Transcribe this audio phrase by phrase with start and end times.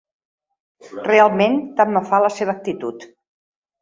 [1.07, 3.07] Realment tant me fa la seva actitud